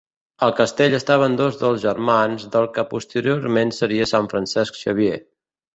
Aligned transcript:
Al 0.45 0.53
castell 0.59 0.95
estaven 0.99 1.35
dos 1.41 1.59
dels 1.59 1.83
germans 1.85 2.49
del 2.57 2.67
que 2.79 2.87
posteriorment 2.95 3.77
seria 3.83 4.13
Sant 4.15 4.33
Francesc 4.35 4.83
Xavier. 4.85 5.25